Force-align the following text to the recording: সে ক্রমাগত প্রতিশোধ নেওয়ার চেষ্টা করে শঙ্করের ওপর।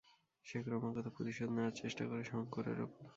সে 0.45 0.57
ক্রমাগত 0.63 1.05
প্রতিশোধ 1.15 1.49
নেওয়ার 1.51 1.77
চেষ্টা 1.81 2.03
করে 2.05 2.23
শঙ্করের 2.23 2.79
ওপর। 2.81 3.03